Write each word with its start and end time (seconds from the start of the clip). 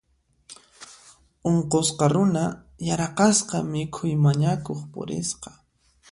Unqusqa 1.49 2.05
runa 2.13 2.45
yaraqasqa 2.87 3.57
mikhuy 3.71 4.13
mañakuq 4.23 4.79
purisqa. 4.91 5.49